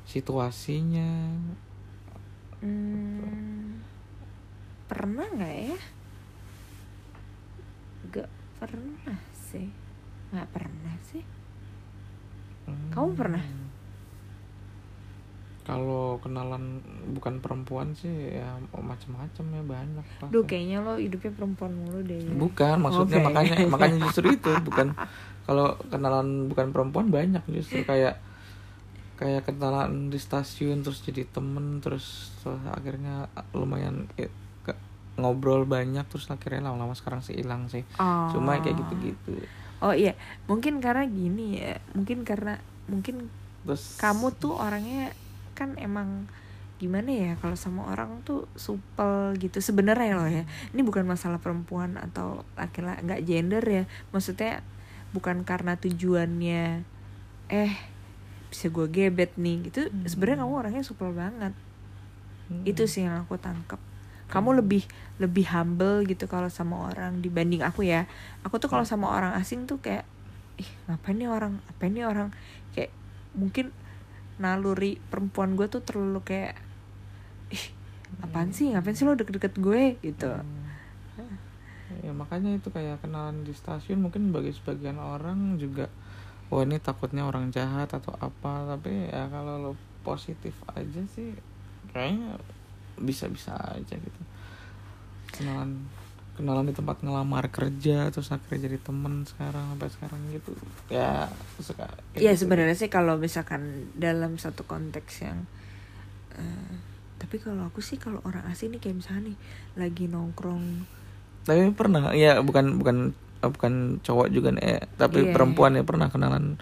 situasinya. 0.09 1.37
Hmm, 2.65 3.85
pernah 4.89 5.29
nggak 5.29 5.57
ya? 5.69 5.79
Gak 8.09 8.31
pernah 8.57 9.21
sih. 9.37 9.69
Nggak 10.33 10.49
pernah 10.49 10.97
sih. 11.13 11.25
Kamu 12.89 13.13
pernah? 13.13 13.45
Kalau 15.69 16.17
kenalan 16.25 16.81
bukan 17.13 17.45
perempuan 17.45 17.93
sih 17.93 18.41
ya 18.41 18.57
macam-macam 18.73 19.45
ya 19.53 19.63
banyak 19.69 20.07
pasti. 20.17 20.33
Duh 20.33 20.49
kayaknya 20.49 20.81
lo 20.81 20.97
hidupnya 20.97 21.33
perempuan 21.37 21.73
mulu 21.77 22.01
deh 22.01 22.17
ya. 22.25 22.33
Bukan, 22.33 22.77
maksudnya 22.81 23.21
Oke. 23.21 23.27
makanya 23.29 23.55
makanya 23.77 23.97
justru 24.09 24.33
itu 24.33 24.49
bukan 24.65 24.97
kalau 25.45 25.77
kenalan 25.93 26.49
bukan 26.49 26.73
perempuan 26.73 27.13
banyak 27.13 27.45
justru 27.53 27.85
kayak 27.85 28.17
kayak 29.21 29.45
kenalan 29.45 30.09
di 30.09 30.17
stasiun 30.17 30.81
terus 30.81 31.05
jadi 31.05 31.29
temen 31.29 31.85
terus, 31.85 32.33
terus 32.41 32.65
akhirnya 32.71 33.29
lumayan 33.53 34.09
eh, 34.17 34.31
ke- 34.65 34.79
ngobrol 35.21 35.69
banyak 35.69 36.07
terus 36.09 36.31
akhirnya 36.33 36.71
lama-lama 36.71 36.97
sekarang 36.97 37.21
sih 37.21 37.37
hilang 37.37 37.69
sih. 37.69 37.85
Oh. 38.01 38.33
Cuma 38.33 38.57
kayak 38.57 38.79
gitu-gitu. 38.79 39.37
Oh 39.85 39.93
iya, 39.93 40.17
mungkin 40.49 40.81
karena 40.81 41.05
gini 41.05 41.61
ya, 41.61 41.77
mungkin 41.93 42.25
karena 42.25 42.57
mungkin 42.89 43.29
Terus 43.69 44.01
kamu 44.01 44.33
tuh 44.39 44.57
orangnya 44.57 45.13
kan 45.59 45.75
emang 45.83 46.31
gimana 46.79 47.11
ya 47.11 47.33
kalau 47.43 47.59
sama 47.59 47.91
orang 47.91 48.23
tuh 48.23 48.47
supel 48.55 49.35
gitu 49.43 49.59
sebenarnya 49.59 50.15
loh 50.15 50.31
ya. 50.31 50.47
Ini 50.71 50.81
bukan 50.87 51.03
masalah 51.03 51.43
perempuan 51.43 51.99
atau 51.99 52.47
laki-laki 52.55 53.03
nggak 53.03 53.23
gender 53.27 53.65
ya. 53.67 53.85
Maksudnya 54.15 54.63
bukan 55.11 55.43
karena 55.43 55.75
tujuannya 55.75 56.87
eh 57.51 57.73
bisa 58.55 58.71
gue 58.71 58.87
gebet 58.87 59.35
nih. 59.35 59.67
Gitu 59.67 59.91
Hmm. 59.91 60.07
sebenarnya 60.07 60.47
kamu 60.47 60.55
orangnya 60.55 60.85
supel 60.87 61.11
banget. 61.11 61.53
Hmm. 62.49 62.65
itu 62.65 62.89
sih 62.89 63.05
yang 63.05 63.29
aku 63.29 63.37
tangkap 63.37 63.77
kamu 64.29 64.61
lebih 64.65 64.85
lebih 65.17 65.49
humble 65.53 66.05
gitu 66.05 66.29
kalau 66.29 66.53
sama 66.53 66.93
orang 66.93 67.25
dibanding 67.25 67.65
aku 67.65 67.89
ya. 67.89 68.05
Aku 68.45 68.61
tuh 68.61 68.69
kalau 68.69 68.85
sama 68.85 69.09
orang 69.09 69.33
asing 69.41 69.65
tuh 69.65 69.81
kayak 69.81 70.05
ih 70.61 70.69
ngapain 70.87 71.17
nih 71.17 71.29
orang 71.33 71.65
apa 71.65 71.89
nih 71.89 72.05
orang? 72.05 72.29
Kayak 72.77 72.93
mungkin 73.33 73.73
naluri 74.39 74.99
perempuan 75.11 75.59
gue 75.59 75.67
tuh 75.67 75.83
terlalu 75.83 76.23
kayak 76.23 76.55
ih 77.51 77.65
apaan 78.23 78.55
sih? 78.55 78.71
Ngapain 78.73 78.95
sih 78.95 79.05
lo 79.05 79.19
deket-deket 79.19 79.55
gue? 79.59 79.99
Gitu. 80.03 80.31
Hmm. 80.31 81.37
Ya 82.05 82.13
makanya 82.15 82.55
itu 82.55 82.71
kayak 82.71 83.03
kenalan 83.03 83.43
di 83.43 83.53
stasiun 83.53 84.05
mungkin 84.05 84.31
bagi 84.31 84.55
sebagian 84.55 85.01
orang 85.01 85.59
juga 85.59 85.91
wah 86.49 86.65
ini 86.65 86.81
takutnya 86.81 87.27
orang 87.27 87.51
jahat 87.51 87.91
atau 87.91 88.15
apa. 88.19 88.77
Tapi 88.77 89.11
ya 89.11 89.27
kalau 89.29 89.59
lo 89.59 89.73
positif 90.07 90.55
aja 90.73 91.03
sih 91.11 91.35
kayaknya 91.93 92.39
bisa 93.03 93.27
bisa 93.29 93.53
aja 93.55 93.95
gitu. 93.95 94.23
Kenalan 95.35 95.85
kenalan 96.39 96.65
di 96.65 96.73
tempat 96.73 97.03
ngelamar 97.03 97.51
kerja 97.51 98.09
terus 98.09 98.31
akhirnya 98.31 98.71
jadi 98.71 98.79
temen 98.79 99.27
sekarang 99.27 99.75
sampai 99.75 99.91
sekarang 99.91 100.21
gitu 100.31 100.55
ya 100.89 101.27
suka 101.59 101.91
ya 102.15 102.31
gitu. 102.31 102.47
sebenarnya 102.47 102.79
sih 102.79 102.87
kalau 102.87 103.19
misalkan 103.19 103.91
dalam 103.99 104.39
satu 104.39 104.63
konteks 104.63 105.27
yang 105.27 105.43
eh, 106.39 106.73
tapi 107.19 107.43
kalau 107.43 107.67
aku 107.67 107.83
sih 107.83 107.99
kalau 107.99 108.23
orang 108.23 108.47
asing 108.47 108.71
nih 108.71 108.79
kayak 108.79 109.03
misalnya 109.03 109.35
nih 109.35 109.37
lagi 109.75 110.07
nongkrong 110.07 110.87
tapi 111.43 111.75
pernah 111.75 112.15
ya 112.15 112.39
bukan 112.39 112.79
bukan 112.79 112.97
eh, 113.43 113.51
bukan 113.51 113.99
cowok 114.01 114.29
juga 114.31 114.55
nih 114.55 114.65
eh, 114.79 114.83
tapi 114.95 115.27
Iya. 115.27 115.35
perempuan 115.35 115.75
ya 115.75 115.83
pernah 115.83 116.07
kenalan 116.07 116.55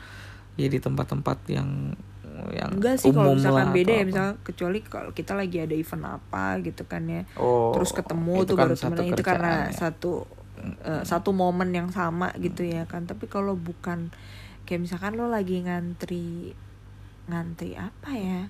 ya 0.56 0.72
di 0.72 0.80
tempat-tempat 0.80 1.38
yang 1.52 1.92
yang 2.52 2.70
enggak 2.76 2.96
sih 3.00 3.10
kalau 3.10 3.32
misalkan 3.32 3.72
beda 3.72 3.92
ya 3.92 4.04
misalnya 4.04 4.34
kecuali 4.44 4.78
kalau 4.84 5.10
kita 5.16 5.32
lagi 5.32 5.56
ada 5.62 5.74
event 5.74 6.04
apa 6.20 6.60
gitu 6.60 6.82
kan 6.84 7.02
ya. 7.08 7.22
Oh 7.40 7.72
terus 7.72 7.90
ketemu 7.96 8.34
itu 8.42 8.48
tuh 8.52 8.56
kan 8.56 8.66
baru 8.68 8.76
temenan 8.76 9.06
itu 9.08 9.22
karena 9.24 9.52
ya. 9.68 9.72
satu 9.72 10.12
eh, 10.84 11.02
satu 11.02 11.30
momen 11.32 11.70
yang 11.72 11.88
sama 11.90 12.32
gitu 12.36 12.66
ya 12.66 12.84
kan. 12.84 13.08
Tapi 13.08 13.24
kalau 13.26 13.56
bukan 13.56 14.12
kayak 14.68 14.80
misalkan 14.84 15.16
lo 15.16 15.30
lagi 15.30 15.64
ngantri 15.64 16.52
ngantri 17.30 17.78
apa 17.78 18.10
ya? 18.12 18.42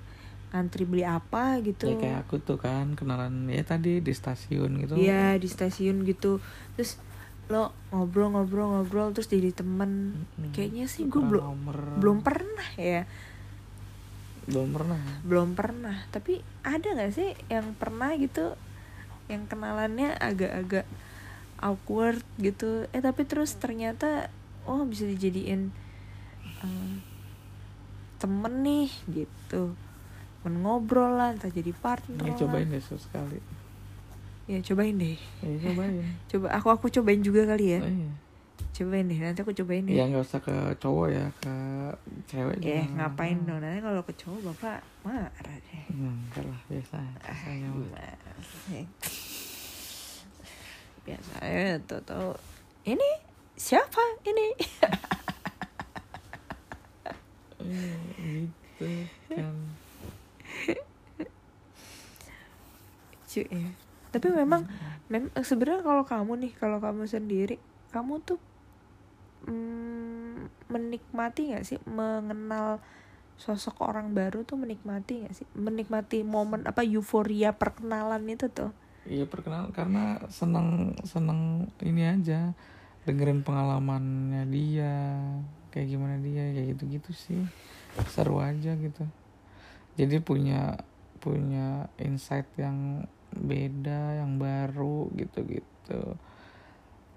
Ngantri 0.55 0.83
beli 0.89 1.05
apa 1.05 1.61
gitu. 1.63 1.93
Ya 1.93 1.97
kayak 1.99 2.19
aku 2.27 2.43
tuh 2.43 2.59
kan 2.59 2.99
kenalan 2.99 3.47
ya 3.51 3.63
tadi 3.63 4.03
di 4.03 4.13
stasiun 4.15 4.83
gitu. 4.83 4.97
Iya 4.97 5.37
di 5.37 5.47
stasiun 5.47 6.03
gitu. 6.03 6.43
Terus 6.75 6.99
lo 7.47 7.71
ngobrol-ngobrol-ngobrol 7.95 9.15
terus 9.15 9.31
jadi 9.31 9.55
temen. 9.55 10.19
Mm-mm. 10.35 10.51
kayaknya 10.51 10.91
sih 10.91 11.07
gue 11.07 11.23
belum 11.23 11.63
belum 12.03 12.19
pernah 12.27 12.75
ya 12.75 13.07
belum 14.47 14.69
pernah. 14.71 15.01
Belum 15.27 15.51
pernah. 15.59 15.97
Tapi 16.15 16.41
ada 16.63 16.87
nggak 16.87 17.13
sih 17.13 17.35
yang 17.51 17.75
pernah 17.75 18.15
gitu 18.15 18.55
yang 19.27 19.51
kenalannya 19.51 20.15
agak-agak 20.23 20.87
awkward 21.59 22.23
gitu? 22.39 22.87
Eh 22.95 23.03
tapi 23.03 23.27
terus 23.27 23.59
ternyata 23.59 24.31
oh 24.67 24.87
bisa 24.87 25.03
dijadiin 25.03 25.75
eh, 26.63 26.95
temen 28.23 28.55
nih 28.63 28.91
gitu. 29.11 29.75
Temen 30.43 30.63
ngobrol 30.63 31.19
lah 31.19 31.35
entah 31.35 31.51
jadi 31.51 31.75
partner 31.75 32.23
ya 32.23 32.33
lah. 32.35 32.39
cobain 32.39 32.71
deh 32.71 32.83
sekali. 32.83 33.39
Ya 34.47 34.63
cobain 34.63 34.95
deh. 34.95 35.19
Ya 35.43 35.57
cobain. 35.59 36.07
Coba 36.31 36.47
aku 36.55 36.69
aku 36.71 36.87
cobain 36.95 37.19
juga 37.19 37.51
kali 37.51 37.75
ya. 37.75 37.81
Oh, 37.83 37.91
iya. 37.91 38.26
Cobain 38.77 39.09
deh 39.09 39.19
nanti 39.19 39.41
aku 39.41 39.53
cobain 39.57 39.85
deh. 39.89 39.97
Ya 39.97 40.05
nggak 40.05 40.25
usah 40.25 40.41
ke 40.45 40.57
cowok 40.77 41.09
ya 41.09 41.27
ke 41.41 41.55
cewek 42.29 42.57
eh 42.61 42.85
juga. 42.85 42.93
ngapain 43.01 43.39
dong? 43.49 43.61
Nanti 43.65 43.81
kalau 43.81 44.03
ke 44.05 44.13
cowok 44.17 44.41
bapak 44.53 44.79
marah 45.05 45.57
deh. 45.57 45.85
Hmm, 45.93 46.29
enggak 46.29 46.45
lah 46.45 46.61
biasa. 46.69 46.99
Biasanya. 47.25 47.69
Gimana 47.73 48.33
sih? 48.69 48.85
biasanya 51.07 51.79
tuh 51.87 52.01
tuh 52.03 52.35
ini 52.83 53.11
siapa 53.55 54.03
ini? 54.27 54.49
Eh, 57.67 58.47
gitu 58.79 58.87
kan. 59.33 59.55
Lucu 63.37 63.43
ya. 63.53 63.69
Tapi 64.17 64.27
memang 64.33 64.65
mem 65.13 65.29
sebenarnya 65.45 65.85
kalau 65.85 66.05
kamu 66.09 66.33
nih 66.41 66.53
kalau 66.57 66.79
kamu 66.81 67.05
sendiri 67.05 67.61
kamu 67.91 68.23
tuh 68.23 68.41
mm, 69.47 70.71
menikmati 70.71 71.53
nggak 71.55 71.65
sih? 71.67 71.79
Mengenal 71.87 72.83
sosok 73.37 73.85
orang 73.85 74.17
baru 74.17 74.43
tuh 74.43 74.57
menikmati 74.57 75.27
nggak 75.27 75.35
sih? 75.37 75.47
Menikmati 75.55 76.25
momen 76.25 76.65
apa 76.67 76.83
euforia 76.83 77.55
perkenalan 77.55 78.27
itu 78.27 78.49
tuh? 78.51 78.73
Iya 79.07 79.29
perkenalan. 79.29 79.71
Karena 79.71 80.19
seneng 80.33 80.99
seneng 81.07 81.71
ini 81.85 82.03
aja 82.07 82.53
dengerin 83.07 83.47
pengalamannya 83.47 84.51
dia 84.51 84.95
kayak 85.71 85.89
gimana 85.95 86.19
dia 86.19 86.51
kayak 86.51 86.69
gitu 86.77 86.83
gitu 86.99 87.11
sih. 87.15 87.43
Seru 88.11 88.43
aja 88.43 88.75
gitu. 88.75 89.05
Jadi 89.97 90.21
punya 90.21 90.77
punya 91.23 91.89
insight 91.99 92.47
yang 92.61 93.09
beda 93.37 94.23
yang 94.23 94.41
baru 94.41 95.11
gitu 95.17 95.45
gitu 95.45 96.17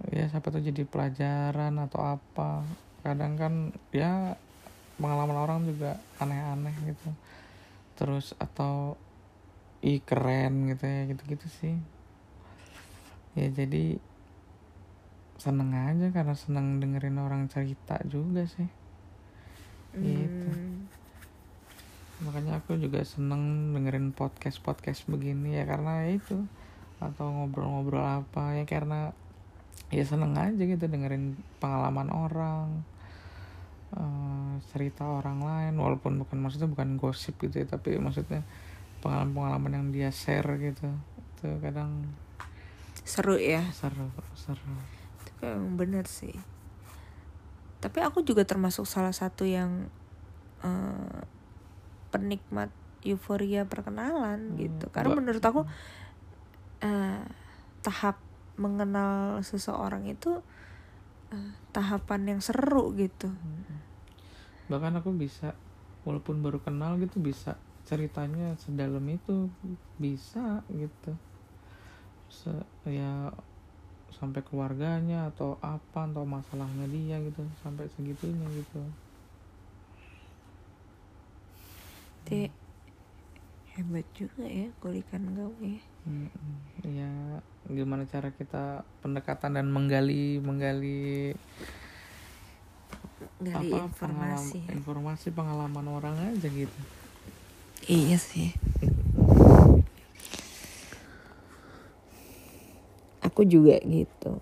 ya 0.07 0.31
siapa 0.31 0.47
tuh 0.47 0.63
jadi 0.63 0.87
pelajaran 0.87 1.75
atau 1.83 1.99
apa. 2.15 2.63
Kadang 3.03 3.35
kan 3.35 3.53
ya 3.91 4.39
pengalaman 4.95 5.37
orang 5.39 5.59
juga 5.67 5.99
aneh-aneh 6.23 6.75
gitu. 6.87 7.09
Terus 7.99 8.31
atau 8.39 8.95
ih 9.83 9.99
keren 10.03 10.71
gitu 10.71 10.83
ya 10.87 11.01
gitu-gitu 11.11 11.47
sih. 11.51 11.75
Ya 13.35 13.51
jadi 13.51 13.99
seneng 15.39 15.71
aja 15.71 16.11
karena 16.11 16.35
seneng 16.35 16.83
dengerin 16.83 17.19
orang 17.19 17.47
cerita 17.47 17.99
juga 18.07 18.43
sih. 18.47 18.67
Gitu. 19.89 20.47
Hmm. 20.53 20.85
makanya 22.19 22.59
aku 22.59 22.75
juga 22.75 22.99
seneng 23.07 23.71
dengerin 23.71 24.11
podcast 24.11 24.59
podcast 24.59 25.07
begini 25.07 25.55
ya 25.55 25.63
karena 25.63 26.07
itu. 26.11 26.43
Atau 26.99 27.31
ngobrol-ngobrol 27.31 28.03
apa 28.03 28.59
ya 28.59 28.67
karena 28.67 29.15
ya 29.89 30.05
seneng 30.05 30.37
aja 30.37 30.61
gitu 30.61 30.85
dengerin 30.85 31.37
pengalaman 31.57 32.09
orang 32.13 32.67
eh, 33.97 34.53
cerita 34.69 35.05
orang 35.05 35.41
lain 35.41 35.73
walaupun 35.81 36.21
bukan 36.21 36.37
maksudnya 36.37 36.69
bukan 36.69 36.97
gosip 37.01 37.37
gitu 37.41 37.61
ya 37.61 37.65
tapi 37.65 37.97
maksudnya 37.97 38.45
pengalaman-pengalaman 39.01 39.71
yang 39.73 39.85
dia 39.89 40.09
share 40.11 40.47
gitu 40.59 40.91
itu 41.39 41.47
kadang 41.63 42.05
seru 43.09 43.41
ya. 43.41 43.65
Seru 43.73 44.11
seru. 44.37 44.75
Tapi 45.25 45.49
emang 45.49 45.81
bener 45.81 46.05
sih. 46.05 46.35
Tapi 47.81 48.03
aku 48.05 48.21
juga 48.21 48.45
termasuk 48.45 48.85
salah 48.85 49.15
satu 49.15 49.49
yang 49.49 49.89
eh, 50.61 51.19
penikmat 52.13 52.69
euforia 53.07 53.63
perkenalan 53.65 54.53
Hmm, 54.53 54.59
gitu 54.59 54.91
karena 54.91 55.15
menurut 55.15 55.41
aku 55.41 55.63
eh, 56.83 57.23
tahap 57.81 58.19
mengenal 58.59 59.41
seseorang 59.41 60.03
itu 60.11 60.43
eh, 61.33 61.51
tahapan 61.75 62.21
yang 62.35 62.41
seru 62.43 62.93
gitu. 62.97 63.29
Bahkan 64.69 64.93
aku 65.01 65.09
bisa 65.17 65.53
walaupun 66.05 66.41
baru 66.45 66.59
kenal 66.61 66.97
gitu 67.01 67.17
bisa 67.19 67.57
ceritanya 67.89 68.53
sedalam 68.61 69.03
itu. 69.09 69.49
Bisa 69.97 70.61
gitu. 70.69 71.11
Se- 72.29 72.65
ya 72.85 73.33
sampai 74.17 74.41
keluarganya 74.47 75.29
atau 75.29 75.49
apa 75.61 76.01
atau 76.09 76.25
masalahnya 76.25 76.85
dia 76.95 77.17
gitu 77.27 77.41
sampai 77.63 77.85
segitunya 77.93 78.47
gitu 78.59 78.81
hebat 83.89 84.05
juga 84.13 84.45
ya 84.45 84.69
kulikan 84.85 85.33
kamu 85.33 85.81
ya. 85.81 85.83
Mm-mm. 86.05 86.53
ya 86.93 87.09
gimana 87.73 88.05
cara 88.05 88.29
kita 88.29 88.85
pendekatan 89.01 89.57
dan 89.57 89.73
menggali 89.73 90.37
menggali 90.37 91.33
gali 93.41 93.73
apa 93.73 93.89
informasi. 93.89 93.97
pengalaman, 94.61 94.77
informasi 94.77 95.27
pengalaman 95.33 95.85
orang 95.89 96.15
aja 96.21 96.47
gitu. 96.53 96.79
Iya 97.89 98.21
sih. 98.21 98.53
Aku 103.25 103.41
juga 103.41 103.81
gitu. 103.81 104.37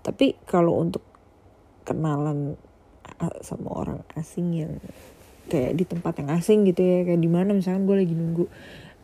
Tapi 0.00 0.40
kalau 0.48 0.80
untuk 0.80 1.04
kenalan 1.84 2.56
sama 3.44 3.68
orang 3.76 4.00
asing 4.16 4.56
yang 4.56 4.72
kayak 5.46 5.72
di 5.78 5.84
tempat 5.86 6.18
yang 6.22 6.30
asing 6.34 6.66
gitu 6.66 6.82
ya 6.82 7.06
kayak 7.06 7.20
di 7.20 7.30
mana 7.30 7.54
misalkan 7.54 7.86
gue 7.86 7.96
lagi 8.02 8.14
nunggu 8.14 8.44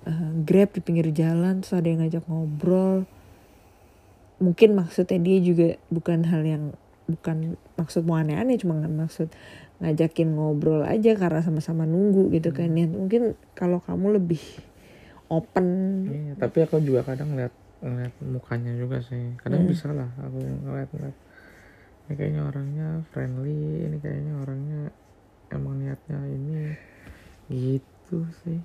eh, 0.07 0.31
grab 0.43 0.71
di 0.75 0.81
pinggir 0.83 1.09
jalan 1.15 1.63
terus 1.63 1.75
ada 1.75 1.87
yang 1.87 2.03
ngajak 2.03 2.25
ngobrol 2.27 3.07
mungkin 4.43 4.75
maksudnya 4.75 5.23
dia 5.23 5.39
juga 5.39 5.79
bukan 5.87 6.27
hal 6.27 6.43
yang 6.43 6.65
bukan 7.07 7.55
maksud 7.79 8.03
mau 8.03 8.19
aneh-aneh 8.19 8.59
cuma 8.59 8.79
nggak 8.79 8.95
maksud 8.95 9.29
ngajakin 9.83 10.35
ngobrol 10.35 10.83
aja 10.83 11.15
karena 11.15 11.43
sama-sama 11.43 11.87
nunggu 11.87 12.31
gitu 12.35 12.51
kan 12.51 12.71
ya 12.75 12.87
mungkin 12.87 13.35
kalau 13.55 13.83
kamu 13.83 14.19
lebih 14.23 14.43
open 15.27 15.67
Iya, 16.11 16.33
tapi 16.39 16.63
aku 16.63 16.83
juga 16.83 17.03
kadang 17.07 17.35
ngeliat 17.35 17.55
ngeliat 17.83 18.15
mukanya 18.23 18.79
juga 18.79 19.03
sih. 19.03 19.35
Kadang 19.43 19.67
Hmm. 19.67 19.71
bisa 19.75 19.91
lah 19.91 20.07
aku 20.23 20.39
ngeliat 20.39 20.87
ngeliat. 20.95 21.17
Ini 22.07 22.13
kayaknya 22.15 22.43
orangnya 22.47 22.89
friendly, 23.11 23.91
ini 23.91 23.97
kayaknya 23.99 24.39
orangnya 24.39 24.81
emang 25.53 25.79
niatnya 25.79 26.19
ini 26.27 26.73
gitu 27.53 28.25
sih. 28.45 28.59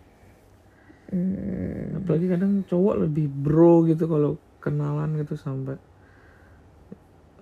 Hmm, 1.08 2.04
Apalagi 2.04 2.28
kadang 2.28 2.63
cowok 2.67 2.95
lebih 3.08 3.28
bro 3.32 3.88
gitu 3.88 4.08
kalau 4.08 4.36
kenalan 4.60 5.15
gitu 5.19 5.39
sampai 5.39 5.80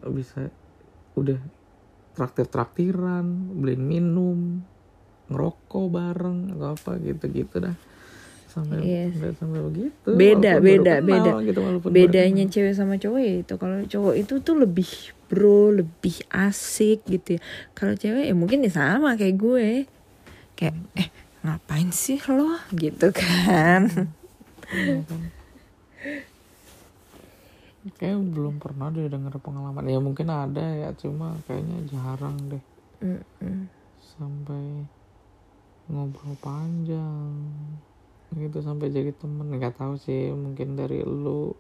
bisa 0.06 0.46
udah 1.18 1.40
traktir 2.14 2.46
traktiran, 2.46 3.26
beliin 3.58 3.82
minum, 3.82 4.62
ngerokok 5.28 5.86
bareng 5.90 6.40
atau 6.54 6.78
apa 6.78 6.92
gitu-gitu 7.02 7.58
dah 7.60 7.76
sampai 8.46 8.78
Iya. 8.80 9.04
sampai, 9.12 9.30
sampai 9.36 9.62
begitu 9.68 10.10
Beda, 10.16 10.52
walaupun 10.62 10.64
beda, 10.64 10.94
kenal 11.02 11.08
beda. 11.10 11.32
gitu, 11.44 11.60
bedanya 11.92 12.44
cewek 12.48 12.74
sama 12.78 12.96
cowok 12.96 13.20
ya 13.20 13.34
itu 13.44 13.54
kalau 13.60 13.78
cowok 13.84 14.14
itu 14.16 14.34
tuh 14.40 14.56
lebih 14.56 14.90
bro 15.26 15.74
lebih 15.74 16.22
asik 16.32 17.06
gitu 17.10 17.38
ya. 17.38 17.42
Kalau 17.74 17.94
cewek 17.98 18.26
ya 18.30 18.36
mungkin 18.38 18.66
ya 18.66 18.72
sama 18.72 19.18
kayak 19.18 19.38
gue. 19.38 19.68
Kayak 20.56 20.76
eh 20.96 21.10
ngapain 21.46 21.90
sih 21.94 22.20
lo? 22.32 22.58
Gitu 22.74 23.12
kan. 23.14 23.90
Iya 24.74 25.06
kan? 25.06 25.22
kayak 28.02 28.18
belum 28.34 28.58
pernah 28.58 28.90
deh 28.90 29.06
denger 29.06 29.38
pengalaman. 29.38 29.86
Ya 29.86 30.02
mungkin 30.02 30.34
ada 30.34 30.66
ya 30.74 30.90
cuma 30.98 31.38
kayaknya 31.46 31.86
jarang 31.94 32.38
deh. 32.50 32.64
Mm-mm. 33.06 33.70
sampai 34.02 34.88
ngobrol 35.92 36.34
panjang. 36.42 37.46
Gitu 38.34 38.58
sampai 38.66 38.90
jadi 38.90 39.14
temen. 39.14 39.54
Nggak 39.54 39.78
tahu 39.78 40.02
sih 40.02 40.34
mungkin 40.34 40.74
dari 40.74 41.06
lu 41.06 41.54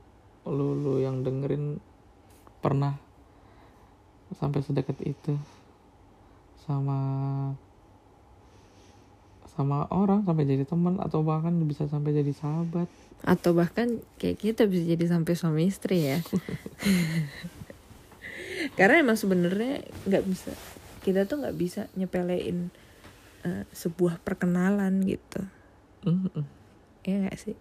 lu 0.50 0.68
lu 0.74 0.98
yang 0.98 1.22
dengerin 1.22 1.78
pernah 2.62 2.98
sampai 4.40 4.60
sedekat 4.62 4.98
itu 5.04 5.34
sama 6.66 6.98
sama 9.56 9.88
orang 9.88 10.28
sampai 10.28 10.44
jadi 10.44 10.68
teman 10.68 11.00
atau 11.00 11.24
bahkan 11.24 11.56
bisa 11.64 11.88
sampai 11.88 12.12
jadi 12.12 12.36
sahabat. 12.36 12.92
Atau 13.24 13.56
bahkan 13.56 14.04
kayak 14.20 14.44
kita 14.44 14.68
bisa 14.68 14.84
jadi 14.84 15.06
sampai 15.08 15.34
suami 15.40 15.72
istri 15.72 16.04
ya. 16.04 16.20
Karena 18.78 19.00
emang 19.00 19.16
sebenarnya 19.16 19.88
nggak 20.04 20.26
bisa 20.28 20.52
kita 21.06 21.24
tuh 21.30 21.40
nggak 21.40 21.56
bisa 21.56 21.88
nyepelein 21.96 22.74
eh, 23.48 23.64
sebuah 23.72 24.20
perkenalan 24.20 25.06
gitu. 25.08 25.42
Mm-mm. 26.04 26.46
ya 27.08 27.16
nggak 27.24 27.38
sih? 27.40 27.56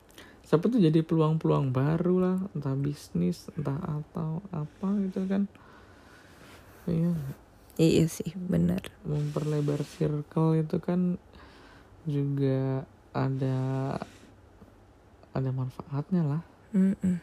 Siapa 0.44 0.66
tuh 0.68 0.82
jadi 0.82 1.00
peluang-peluang 1.06 1.70
baru 1.70 2.14
lah 2.18 2.36
entah 2.58 2.74
bisnis 2.74 3.46
entah 3.54 3.78
atau 3.80 4.42
apa 4.50 4.88
gitu 5.06 5.24
kan 5.30 5.46
iya. 6.88 7.12
Iya 7.74 8.06
sih 8.06 8.30
benar. 8.38 8.86
Memperlebar 9.02 9.82
circle 9.82 10.62
itu 10.62 10.78
kan 10.78 11.18
juga 12.06 12.86
ada 13.10 13.58
ada 15.34 15.50
manfaatnya 15.50 16.22
lah. 16.22 16.42
Mm-mm. 16.74 17.18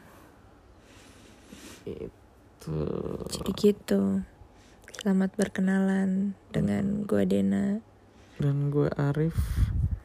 itu. 1.81 2.81
Jadi 3.31 3.51
gitu. 3.57 4.21
Selamat 5.01 5.33
berkenalan 5.33 6.37
dengan 6.53 7.07
gua 7.07 7.25
Dena. 7.25 7.81
Dan 8.37 8.69
gue 8.69 8.89
Arif 8.97 9.37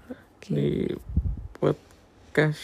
Oke. 0.09 0.53
di 0.53 0.71
podcast. 1.59 2.61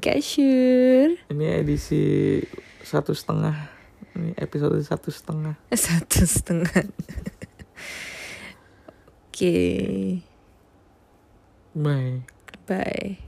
Kasur 0.00 1.12
ini 1.28 1.44
edisi 1.52 2.40
satu 2.80 3.12
setengah 3.12 3.77
ini 4.18 4.34
episode 4.36 4.76
satu 4.82 5.14
setengah. 5.14 5.54
Satu 5.86 6.26
setengah. 6.26 6.90
Oke. 9.30 9.54
Bye. 11.78 12.26
Bye 12.66 13.27